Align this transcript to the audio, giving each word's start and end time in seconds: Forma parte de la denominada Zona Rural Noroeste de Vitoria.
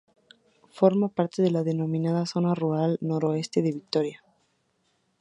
Forma 0.71 1.09
parte 1.09 1.43
de 1.43 1.51
la 1.51 1.61
denominada 1.61 2.25
Zona 2.25 2.55
Rural 2.55 2.97
Noroeste 3.01 3.61
de 3.61 3.71
Vitoria. 3.71 4.23